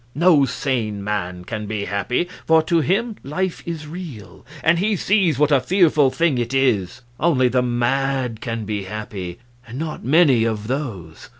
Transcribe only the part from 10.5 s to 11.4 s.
those.